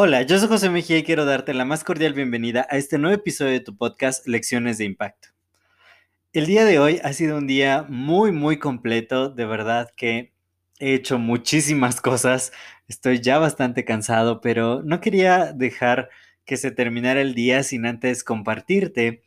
[0.00, 3.16] Hola, yo soy José Mejía y quiero darte la más cordial bienvenida a este nuevo
[3.16, 5.30] episodio de tu podcast Lecciones de Impacto.
[6.32, 10.32] El día de hoy ha sido un día muy, muy completo, de verdad que
[10.78, 12.52] he hecho muchísimas cosas,
[12.86, 16.10] estoy ya bastante cansado, pero no quería dejar
[16.44, 19.24] que se terminara el día sin antes compartirte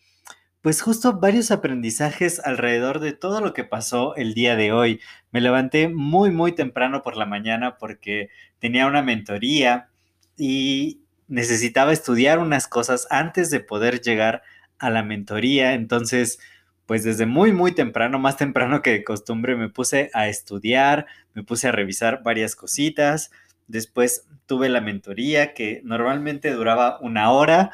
[0.62, 5.02] pues justo varios aprendizajes alrededor de todo lo que pasó el día de hoy.
[5.32, 9.90] Me levanté muy, muy temprano por la mañana porque tenía una mentoría
[10.38, 14.44] y necesitaba estudiar unas cosas antes de poder llegar
[14.78, 15.74] a la mentoría.
[15.74, 16.40] Entonces,
[16.86, 21.44] pues desde muy, muy temprano, más temprano que de costumbre, me puse a estudiar, me
[21.44, 23.32] puse a revisar varias cositas.
[23.68, 27.72] Después tuve la mentoría que normalmente duraba una hora,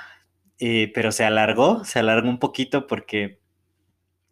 [0.59, 3.39] pero se alargó, se alargó un poquito porque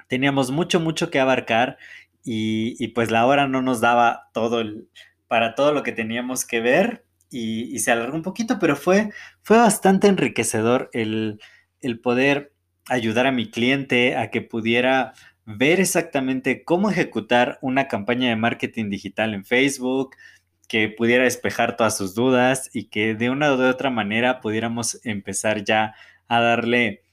[0.08, 1.78] teníamos mucho, mucho que abarcar
[2.24, 4.90] y, pues la hora no nos daba todo el,
[5.28, 9.58] para todo lo que teníamos que ver y, se alargó un poquito, pero fue, fue
[9.58, 11.40] bastante enriquecedor el,
[11.82, 12.54] el poder
[12.88, 15.14] ayudar a mi cliente a que pudiera
[15.46, 20.16] ver exactamente cómo ejecutar una campaña de marketing digital en Facebook,
[20.68, 25.64] que pudiera despejar todas sus dudas y que de una u otra manera pudiéramos empezar
[25.64, 25.94] ya
[26.28, 27.04] a darle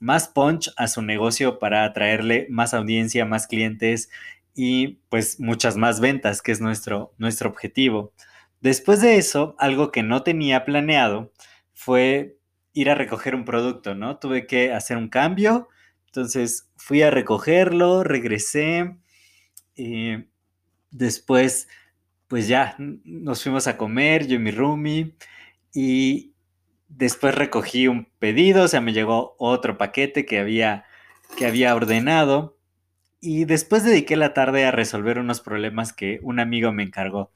[0.00, 4.10] más punch a su negocio para atraerle más audiencia, más clientes
[4.54, 8.12] y pues muchas más ventas, que es nuestro, nuestro objetivo.
[8.60, 11.32] Después de eso, algo que no tenía planeado
[11.74, 12.36] fue
[12.72, 14.18] ir a recoger un producto, ¿no?
[14.18, 15.68] Tuve que hacer un cambio,
[16.06, 18.96] entonces fui a recogerlo, regresé,
[19.74, 20.28] y eh,
[20.90, 21.68] después
[22.28, 25.14] pues ya nos fuimos a comer, yo y mi roomie,
[25.72, 26.34] y
[26.88, 30.84] después recogí un pedido, o sea, me llegó otro paquete que había,
[31.36, 32.58] que había ordenado,
[33.20, 37.32] y después dediqué la tarde a resolver unos problemas que un amigo me encargó.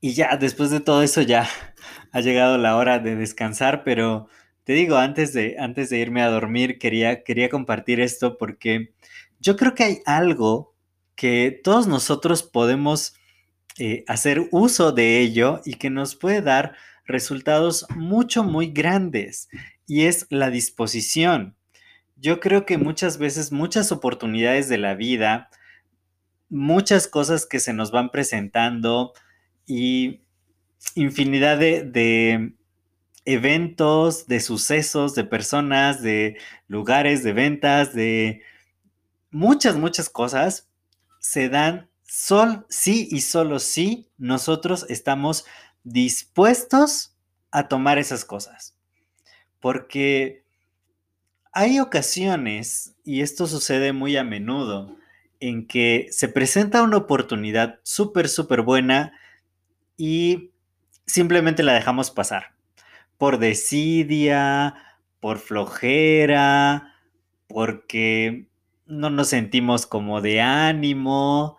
[0.00, 1.48] Y ya, después de todo eso ya
[2.12, 4.28] ha llegado la hora de descansar, pero
[4.64, 8.92] te digo, antes de, antes de irme a dormir, quería, quería compartir esto porque
[9.40, 10.74] yo creo que hay algo
[11.14, 13.14] que todos nosotros podemos
[13.78, 16.74] eh, hacer uso de ello y que nos puede dar
[17.08, 19.48] resultados mucho, muy grandes,
[19.86, 21.56] y es la disposición.
[22.16, 25.50] Yo creo que muchas veces, muchas oportunidades de la vida,
[26.48, 29.12] muchas cosas que se nos van presentando,
[29.68, 30.22] y
[30.94, 32.54] infinidad de,
[33.24, 38.42] eventos, de sucesos, de personas, de lugares, de ventas, de
[39.30, 40.70] muchas, muchas cosas
[41.20, 45.44] se dan sol, sí y solo sí nosotros estamos
[45.92, 47.16] dispuestos
[47.50, 48.76] a tomar esas cosas.
[49.60, 50.44] Porque
[51.52, 54.96] hay ocasiones, y esto sucede muy a menudo,
[55.40, 59.12] en que se presenta una oportunidad súper, súper buena
[59.96, 60.50] y
[61.06, 62.54] simplemente la dejamos pasar.
[63.16, 64.74] Por desidia,
[65.20, 66.94] por flojera,
[67.48, 68.48] porque
[68.86, 71.57] no nos sentimos como de ánimo.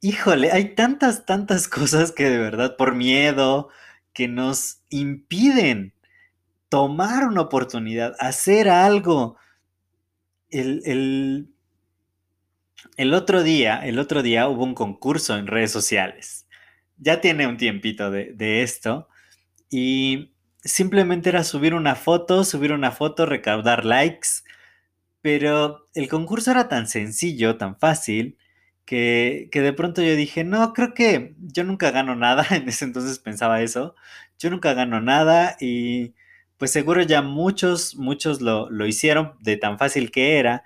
[0.00, 3.68] Híjole, hay tantas, tantas cosas que de verdad, por miedo,
[4.12, 5.94] que nos impiden
[6.68, 9.36] tomar una oportunidad, hacer algo.
[10.50, 11.54] El, el,
[12.96, 16.48] el otro día, el otro día hubo un concurso en redes sociales
[16.98, 19.08] ya tiene un tiempito de, esto
[19.70, 20.32] y
[20.62, 24.28] simplemente era subir una foto, subir una foto, recaudar likes,
[25.20, 28.36] pero el concurso era tan sencillo, tan fácil,
[28.88, 33.18] que, de pronto yo dije, no, creo que yo nunca gano nada, en ese entonces
[33.18, 33.94] pensaba eso,
[34.38, 36.14] yo nunca gano nada y
[36.56, 40.64] pues seguro ya muchos, muchos lo, lo hicieron de tan fácil que era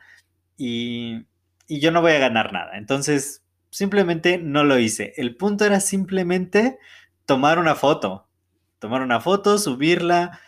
[0.56, 1.26] y,
[1.66, 2.78] y yo no voy a ganar nada.
[2.78, 5.14] Entonces simplemente no lo hice.
[5.16, 6.78] El punto era simplemente
[7.26, 8.28] tomar una foto.
[8.78, 10.40] Tomar una foto, subirla,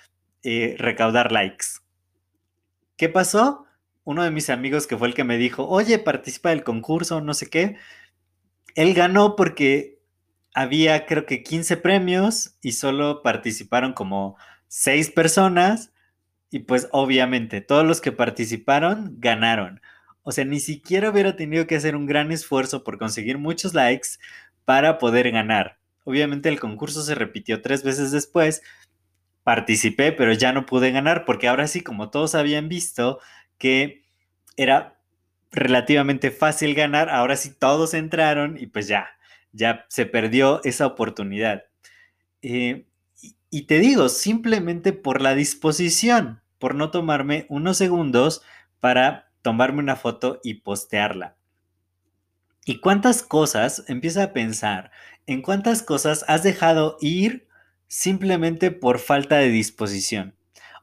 [0.45, 1.67] eh, recaudar likes.
[2.97, 3.67] ¿Qué pasó?
[4.05, 7.35] Uno de mis amigos que fue el que me dijo, oye, participa del concurso, no
[7.35, 7.77] sé qué.
[8.75, 9.99] Él ganó porque
[10.55, 14.37] había creo que 15 premios y solo participaron como
[14.69, 15.93] 6 personas
[16.51, 19.81] y pues obviamente todos los que participaron ganaron.
[20.23, 24.11] O sea, ni siquiera hubiera tenido que hacer un gran esfuerzo por conseguir muchos likes
[24.65, 25.79] para poder ganar.
[26.05, 28.63] Obviamente el concurso se repitió tres veces después.
[29.43, 33.21] Participé, pero ya no pude ganar porque ahora sí, como todos habían visto
[33.65, 34.05] que
[34.59, 35.01] era
[35.51, 39.09] relativamente fácil ganar, ahora sí todos entraron y pues ya,
[39.53, 41.65] ya se perdió esa oportunidad.
[42.43, 42.85] Eh,
[43.49, 48.43] y te digo, simplemente por la disposición, por no tomarme unos segundos
[48.81, 51.39] para tomarme una foto y postearla.
[52.67, 54.91] ¿Y cuántas cosas, empieza a pensar,
[55.27, 57.49] en cuántas cosas has dejado ir
[57.89, 60.35] simplemente por falta de disposición?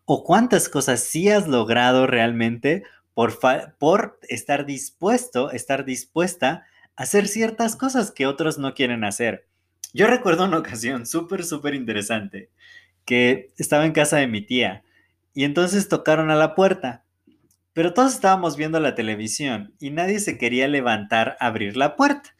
[0.05, 2.83] ¿O cuántas cosas sí has logrado realmente
[3.13, 6.65] por, estar dispuesto, estar dispuesta
[6.95, 9.47] a hacer ciertas cosas que otros no quieren hacer?
[9.93, 12.49] Yo recuerdo una ocasión súper, súper interesante
[13.05, 14.83] que estaba en casa de mi tía
[15.33, 17.03] y entonces tocaron a la puerta,
[17.73, 22.35] pero todos estábamos viendo la televisión y nadie se quería levantar a abrir la puerta.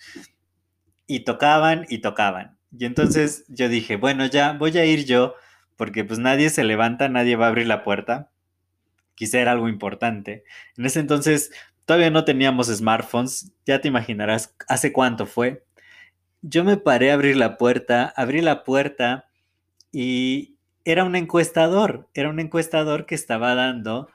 [1.08, 2.58] Y tocaban y tocaban.
[2.78, 5.36] Y entonces yo dije, bueno, ya voy a ir yo
[5.82, 8.30] porque pues nadie se levanta, nadie va a abrir la puerta.
[9.16, 10.44] Quizá era algo importante.
[10.78, 11.52] En ese entonces
[11.86, 15.64] todavía no teníamos smartphones, ya te imaginarás hace cuánto fue
[16.42, 19.26] yo me paré a abrir la puerta, abrí la puerta
[19.92, 20.56] y
[20.86, 24.10] era un encuestador, era un encuestador que estaba dando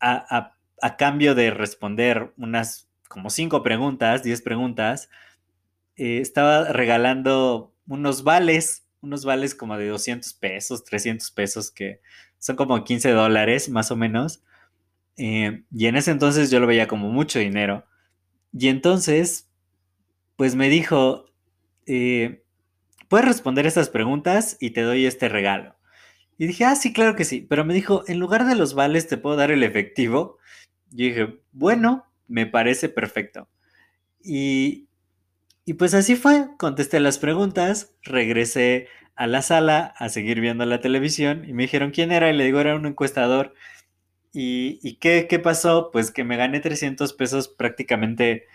[0.00, 0.54] a,
[0.98, 5.10] cambio de responder unas como cinco preguntas, diez preguntas,
[5.96, 12.00] eh, estaba regalando unos vales, unos vales como de 200 pesos, 300 pesos, que
[12.38, 14.42] son como 15 dólares más o menos.
[15.16, 17.84] Eh, y en ese entonces yo lo veía como mucho dinero.
[18.52, 19.48] Y entonces,
[20.36, 21.26] pues me dijo,
[21.86, 22.42] eh,
[23.08, 25.76] puedes responder estas preguntas y te doy este regalo.
[26.38, 27.46] Y dije, ah, sí, claro que sí.
[27.48, 30.38] Pero me dijo, en lugar de los vales, ¿te puedo dar el efectivo?
[30.90, 33.48] Y dije, bueno, me parece perfecto.
[34.24, 34.88] Y,
[35.70, 36.48] y pues así fue.
[36.58, 41.92] Contesté las preguntas, regresé a la sala a seguir viendo la televisión y me dijeron
[41.92, 43.54] quién era y le digo, era un encuestador.
[44.32, 45.92] ¿Y, qué, qué pasó?
[45.92, 48.48] Pues que me gané 300 pesos prácticamente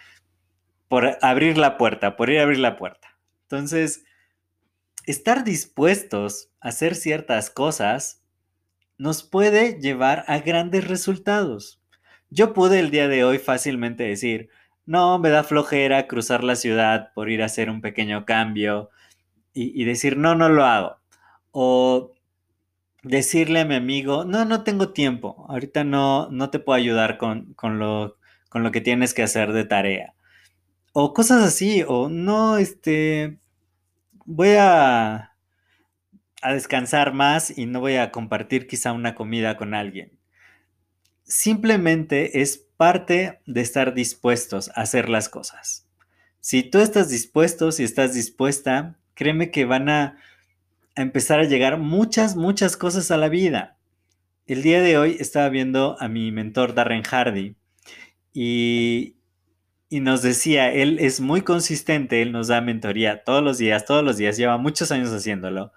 [0.90, 3.18] por abrir la puerta, por ir a abrir la puerta.
[3.44, 4.04] Entonces,
[5.06, 8.26] estar dispuestos a hacer ciertas cosas
[8.98, 11.82] nos puede llevar a grandes resultados.
[12.30, 14.50] Yo pude el día de hoy fácilmente decir,
[14.86, 18.90] no, me da flojera cruzar la ciudad por ir a hacer un pequeño cambio
[19.54, 20.98] y, decir, no, no lo hago.
[21.52, 22.14] O
[23.04, 27.54] decirle a mi amigo, no, no tengo tiempo, ahorita no, no te puedo ayudar con,
[27.54, 28.18] con, lo,
[28.50, 30.16] con lo que tienes que hacer de tarea
[30.98, 33.38] o cosas así, o no, este,
[34.24, 35.36] voy a,
[36.42, 40.18] a descansar más y no voy a compartir quizá una comida con alguien.
[41.24, 45.88] Simplemente es parte de estar dispuestos a hacer las cosas.
[46.40, 50.18] Si tú estás dispuesto, si estás dispuesta, créeme que van a,
[50.96, 53.78] empezar a llegar muchas, muchas cosas a la vida.
[54.48, 57.56] El día de hoy estaba viendo a mi mentor Darren Hardy
[58.32, 59.16] y,
[59.90, 64.04] y nos decía, él es muy consistente, él nos da mentoría todos los días, todos
[64.04, 65.74] los días, lleva muchos años haciéndolo,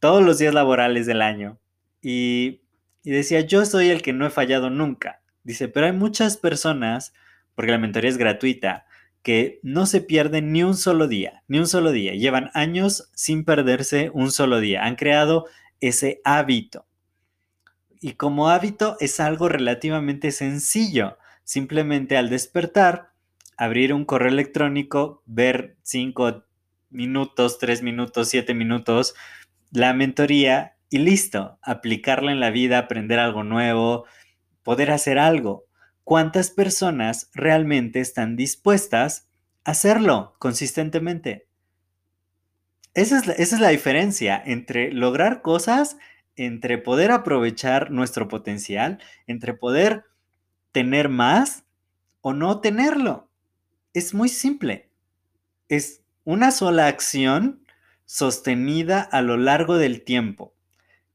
[0.00, 1.58] todos los días laborales del año.
[2.00, 2.62] Y,
[3.02, 5.20] y decía, yo soy el que no he fallado nunca.
[5.48, 7.14] Dice, pero hay muchas personas,
[7.54, 8.84] porque la mentoría es gratuita,
[9.22, 12.12] que no se pierden ni un solo día, ni un solo día.
[12.12, 14.84] Llevan años sin perderse un solo día.
[14.84, 15.46] Han creado
[15.80, 16.84] ese hábito.
[17.98, 21.16] Y como hábito es algo relativamente sencillo.
[21.44, 23.12] Simplemente al despertar,
[23.56, 26.44] abrir un correo electrónico, ver cinco
[26.90, 29.14] minutos, tres minutos, siete minutos,
[29.70, 34.04] la mentoría y listo, aplicarla en la vida, aprender algo nuevo,
[34.62, 35.64] poder hacer algo.
[36.04, 39.28] ¿Cuántas personas realmente están dispuestas
[39.64, 41.46] a hacerlo consistentemente?
[42.94, 45.98] Esa es, la, esa es la diferencia entre lograr cosas,
[46.36, 50.04] entre poder aprovechar nuestro potencial, entre poder
[50.72, 51.64] tener más
[52.20, 53.28] o no tenerlo
[53.98, 54.88] es muy simple.
[55.68, 57.64] Es una sola acción
[58.06, 60.54] sostenida a lo largo del tiempo,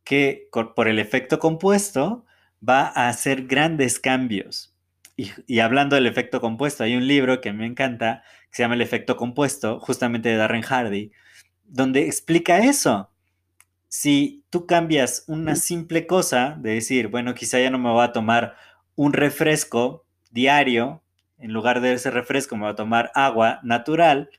[0.04, 2.26] que por el efecto compuesto
[2.68, 4.74] va a hacer grandes cambios.
[5.16, 8.82] Y, hablando del efecto compuesto, hay un libro que me encanta, que se llama El
[8.82, 11.12] efecto compuesto, justamente de Darren Hardy,
[11.66, 13.12] donde explica eso.
[13.88, 18.12] Si tú cambias una simple cosa, de decir, bueno, quizá ya no me voy a
[18.12, 18.56] tomar
[18.96, 21.04] un refresco diario,
[21.38, 24.30] en lugar de ese refresco me voy a tomar agua natural,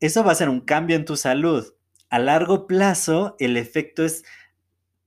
[0.00, 1.72] eso va a ser un cambio en tu salud.
[2.10, 4.24] A largo plazo, el efecto es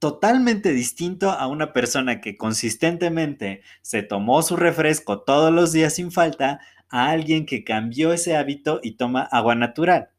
[0.04, 6.12] totalmente distinto a una persona que consistentemente se tomó su refresco todos los días sin
[6.12, 10.10] falta a alguien que cambió ese hábito y toma agua natural.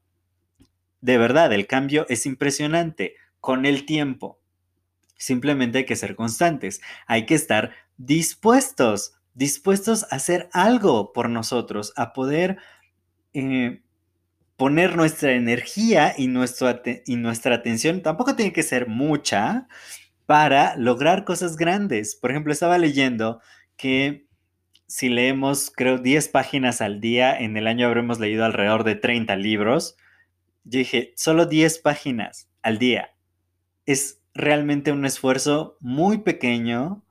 [1.02, 4.40] De verdad, el cambio es impresionante con el tiempo.
[5.18, 11.94] Simplemente hay que ser constantes, hay que estar dispuestos, dispuestos a hacer algo por nosotros,
[11.96, 12.58] a poder
[13.36, 13.84] eh,
[14.58, 19.68] poner nuestra energía y, y nuestra atención, tampoco tiene que ser mucha,
[20.26, 22.16] para lograr cosas grandes.
[22.16, 23.42] Por ejemplo, estaba leyendo
[23.78, 24.26] que
[24.88, 29.36] si leemos, creo, 10 páginas al día, en el año habremos leído alrededor de 30
[29.36, 29.96] libros.
[30.64, 33.12] Yo dije, solo 10 páginas al día.
[33.86, 37.04] Es realmente un esfuerzo muy pequeño.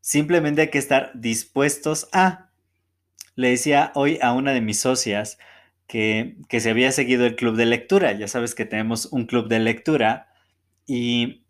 [0.00, 2.50] Simplemente hay que estar dispuestos a.
[3.34, 5.38] Le decía hoy a una de mis socias
[5.90, 8.12] que, se había seguido el club de lectura.
[8.12, 10.28] Ya sabes que tenemos un club de lectura.
[10.86, 11.42] Y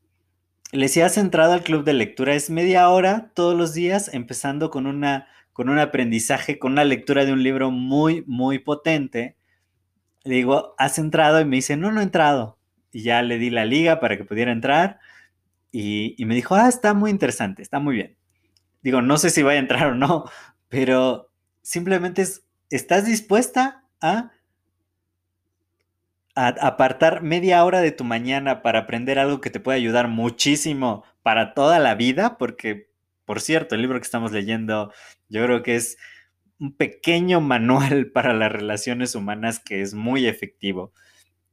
[0.72, 2.34] le decía, has entrado al club de lectura.
[2.34, 7.26] Es media hora todos los días, empezando con, una, con un aprendizaje, con una lectura
[7.26, 9.36] de un libro muy, muy potente.
[10.24, 11.38] Le digo, ¿has entrado?
[11.40, 12.58] Y me dice, no, no he entrado
[12.92, 14.98] y ya le di la liga para que pudiera entrar
[15.72, 18.16] y, me dijo, ah, está muy interesante, está muy bien.
[18.82, 20.24] Digo, no sé si vaya a entrar o no,
[20.68, 21.30] pero
[21.62, 24.32] simplemente es, ¿estás dispuesta a,
[26.34, 31.54] apartar media hora de tu mañana para aprender algo que te puede ayudar muchísimo para
[31.54, 32.38] toda la vida?
[32.38, 32.90] Porque,
[33.24, 34.92] por cierto, el libro que estamos leyendo,
[35.28, 35.98] yo creo que es
[36.58, 40.92] un pequeño manual para las relaciones humanas que es muy efectivo.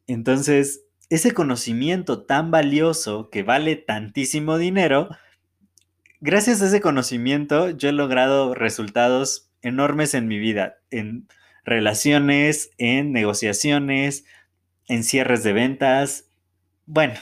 [0.07, 5.09] Entonces, ese conocimiento tan valioso que vale tantísimo dinero,
[6.19, 11.27] gracias a ese conocimiento yo he logrado resultados enormes en mi vida, en
[11.67, 14.25] relaciones, en negociaciones,
[14.87, 16.31] en cierres de ventas.
[16.87, 17.13] Bueno,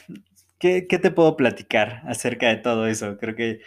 [0.59, 3.17] ¿qué, te puedo platicar acerca de todo eso?
[3.17, 3.59] Creo que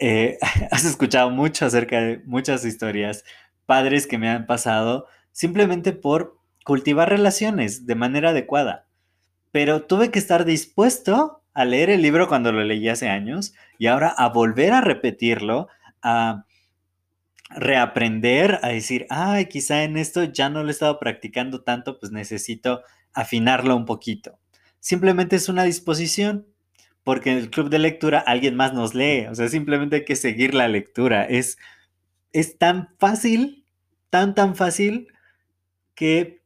[0.00, 0.38] eh,
[0.72, 3.24] has escuchado mucho acerca de muchas historias,
[3.66, 8.88] padres que me han pasado, simplemente por cultivar relaciones de manera adecuada
[9.54, 13.86] pero tuve que estar dispuesto a leer el libro cuando lo leí hace años y
[13.86, 15.68] ahora a volver a repetirlo,
[16.02, 16.44] a
[17.50, 22.10] reaprender, a decir, ay, quizá en esto ya no lo he estado practicando tanto, pues
[22.12, 22.82] necesito
[23.12, 24.38] afinarlo un poquito.
[24.80, 26.46] Simplemente es una disposición,
[27.04, 30.16] porque en el club de lectura alguien más nos lee, o sea, simplemente hay que
[30.16, 31.24] seguir la lectura.
[31.24, 31.58] Es,
[32.32, 33.66] es tan fácil,
[34.10, 35.08] tan, tan fácil
[35.94, 36.42] que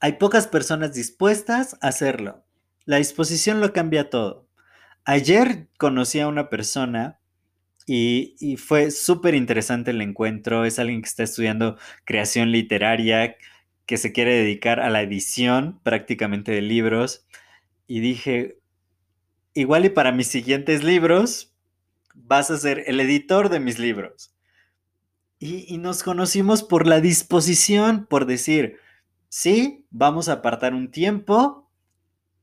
[0.00, 2.44] hay pocas personas dispuestas a hacerlo.
[2.84, 4.48] La disposición lo cambia todo.
[5.04, 7.19] Ayer conocí a una persona
[7.86, 10.64] y, fue súper interesante el encuentro.
[10.64, 13.36] Es alguien que está estudiando creación literaria,
[13.86, 17.26] que se quiere dedicar a la edición prácticamente de libros.
[17.86, 18.58] Y dije,
[19.54, 21.54] igual y para mis siguientes libros,
[22.14, 24.34] vas a ser el editor de mis libros.
[25.38, 28.76] Y, y, nos conocimos por la disposición, por decir,
[29.28, 31.70] sí, vamos a apartar un tiempo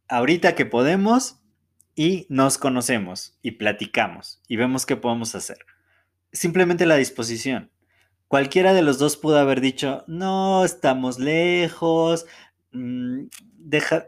[0.10, 1.41] ahorita que podemos
[1.97, 5.57] y nos conocemos y platicamos y vemos qué podemos hacer.
[6.31, 7.71] Simplemente la disposición.
[8.27, 12.27] Cualquiera de los dos pudo haber dicho, no, estamos lejos,
[12.71, 13.23] mm,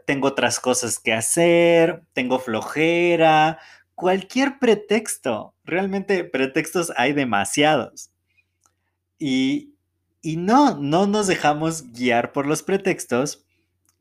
[0.06, 3.58] tengo otras cosas que hacer, tengo flojera,
[3.96, 5.56] cualquier pretexto.
[5.64, 8.12] Realmente pretextos hay demasiados.
[9.18, 9.74] Y,
[10.22, 13.44] y no, no nos dejamos guiar por los pretextos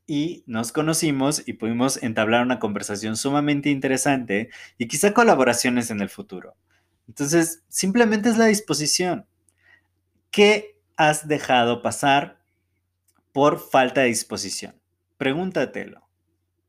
[0.10, 4.50] y nos conocimos y pudimos entablar una conversación sumamente interesante
[4.80, 6.56] y quizá colaboraciones en el futuro.
[7.08, 9.28] Entonces, simplemente es la disposición.
[10.32, 12.42] ¿Qué has dejado pasar
[13.34, 14.82] por falta de disposición?
[15.18, 16.10] Pregúntatelo.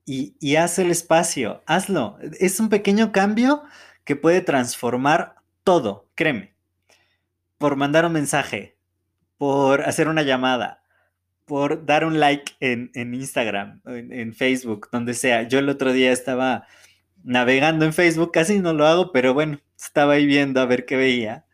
[0.04, 2.18] Y, y haz el espacio, hazlo.
[2.38, 3.62] Es un pequeño cambio
[4.04, 6.54] que puede transformar todo, créeme.
[7.56, 8.76] Por mandar un mensaje,
[9.38, 10.79] por hacer una llamada,
[11.50, 15.48] por dar un like en, Instagram, en, Facebook, donde sea.
[15.48, 16.68] Yo el otro día estaba
[17.24, 20.94] navegando en Facebook, casi no lo hago, pero bueno, estaba ahí viendo a ver qué
[20.94, 21.46] veía.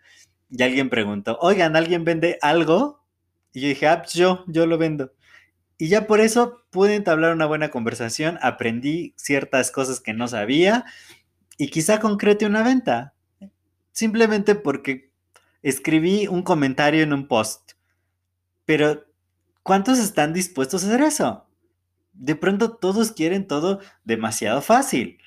[0.50, 3.07] Y alguien preguntó, oigan, ¿alguien vende algo?
[3.55, 5.15] Y yo dije, ah, pues yo, yo lo vendo.
[5.79, 10.85] Y ya por eso pude entablar una buena conversación, aprendí ciertas cosas que no sabía
[11.57, 13.15] y quizá concrete una venta.
[13.93, 15.11] Simplemente porque
[15.62, 17.73] escribí un comentario en un post.
[18.67, 19.07] Pero
[19.66, 21.49] ¿Cuántos están dispuestos a hacer eso?
[22.12, 25.18] De pronto todos quieren todo demasiado fácil.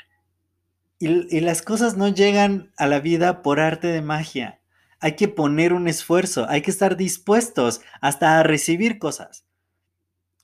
[0.97, 4.61] Y, las cosas no llegan a la vida por arte de magia.
[5.01, 9.43] Hay que poner un esfuerzo, hay que estar dispuestos hasta a recibir cosas.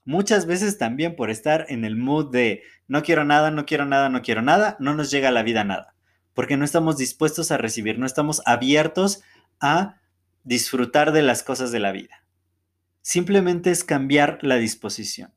[0.04, 4.10] muchas veces también por estar en el mood de no quiero nada, no quiero nada,
[4.10, 5.94] no quiero nada, no nos llega a la vida nada,
[6.34, 9.22] porque no estamos dispuestos a recibir, no estamos abiertos
[9.58, 9.96] a
[10.44, 12.25] disfrutar de las cosas de la vida.
[13.06, 15.32] Simplemente es cambiar la disposición.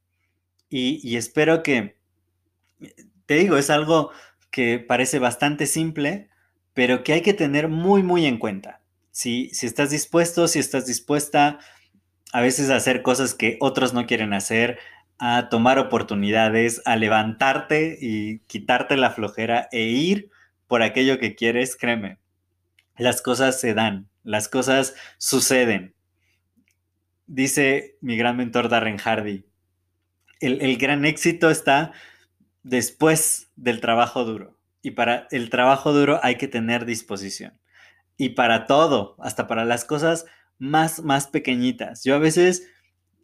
[0.69, 1.99] Y, espero que,
[3.27, 4.09] te digo, es algo
[4.49, 6.31] que parece bastante simple,
[6.73, 8.81] pero que hay que tener muy, muy en cuenta.
[9.11, 11.59] Si, si estás dispuesto, si estás dispuesta
[12.33, 14.79] a veces a hacer cosas que otros no quieren hacer,
[15.19, 20.31] a tomar oportunidades, a levantarte y quitarte la flojera e ir
[20.65, 22.17] por aquello que quieres, créeme,
[22.97, 25.93] las cosas se dan, las cosas suceden.
[27.31, 29.45] Dice mi gran mentor Darren Hardy,
[30.39, 31.91] el, gran éxito está
[32.63, 34.57] después del trabajo duro.
[34.81, 37.53] Y para el trabajo duro hay que tener disposición.
[38.17, 40.25] Y para todo, hasta para las cosas
[40.57, 42.03] más, más pequeñitas.
[42.03, 42.67] Yo a veces,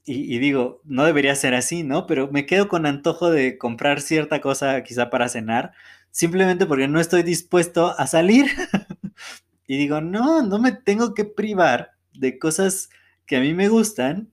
[0.05, 2.05] y, digo, no debería ser así, ¿no?
[2.05, 5.71] Pero me quedo con antojo de comprar cierta cosa quizá para cenar,
[6.12, 8.45] simplemente porque no estoy dispuesto a salir.
[9.67, 12.89] y digo, no, no me tengo que privar de cosas
[13.25, 14.32] que a mí me gustan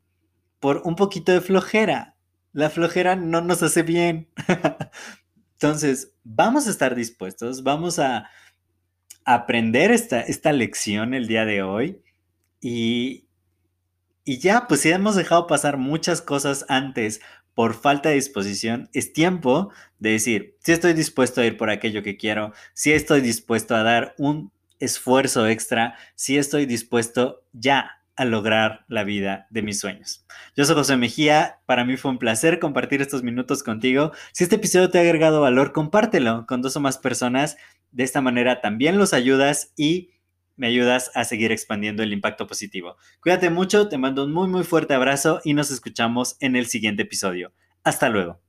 [0.60, 2.16] por un poquito de flojera.
[2.52, 4.28] La flojera no nos hace bien.
[5.54, 8.28] Entonces, vamos a estar dispuestos, vamos a
[9.24, 12.02] aprender esta, esta lección el día de hoy
[12.60, 13.28] y,
[14.24, 17.20] y ya, pues si hemos dejado pasar muchas cosas antes
[17.54, 22.02] por falta de disposición, es tiempo de decir, si estoy dispuesto a ir por aquello
[22.02, 28.24] que quiero, si estoy dispuesto a dar un esfuerzo extra, si estoy dispuesto ya a
[28.24, 30.26] lograr la vida de mis sueños.
[30.56, 34.12] Yo soy José Mejía, para mí fue un placer compartir estos minutos contigo.
[34.32, 37.56] Si este episodio te ha agregado valor, compártelo con dos o más personas.
[37.90, 40.10] De esta manera también los ayudas y
[40.56, 42.96] me ayudas a seguir expandiendo el impacto positivo.
[43.20, 47.02] Cuídate mucho, te mando un muy muy fuerte abrazo y nos escuchamos en el siguiente
[47.02, 47.52] episodio.
[47.82, 48.41] Hasta luego.